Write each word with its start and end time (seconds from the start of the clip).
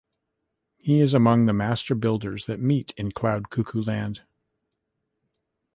He 0.79 0.99
is 0.99 1.13
among 1.13 1.45
the 1.45 1.53
Master 1.53 1.93
Builders 1.93 2.47
that 2.47 2.59
meet 2.59 2.89
in 2.97 3.11
Cloud 3.11 3.51
Cuckoo 3.51 3.83
Land. 3.83 4.23